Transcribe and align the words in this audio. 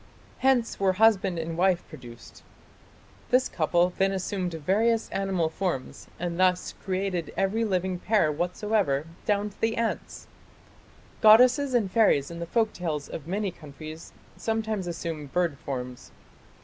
"Hence 0.39 0.79
were 0.79 0.93
husband 0.93 1.37
and 1.37 1.55
wife 1.55 1.87
produced." 1.87 2.41
This 3.29 3.47
couple 3.47 3.93
then 3.99 4.11
assumed 4.11 4.51
various 4.51 5.07
animal 5.11 5.47
forms 5.47 6.07
and 6.19 6.39
thus 6.39 6.73
"created 6.83 7.31
every 7.37 7.63
living 7.63 7.99
pair 7.99 8.31
whatsoever 8.31 9.05
down 9.27 9.51
to 9.51 9.61
the 9.61 9.77
ants". 9.77 10.25
Goddesses 11.21 11.75
and 11.75 11.91
fairies 11.91 12.31
in 12.31 12.39
the 12.39 12.47
folk 12.47 12.73
tales 12.73 13.09
of 13.09 13.27
many 13.27 13.51
countries 13.51 14.11
sometimes 14.37 14.87
assume 14.87 15.27
bird 15.27 15.59
forms. 15.59 16.09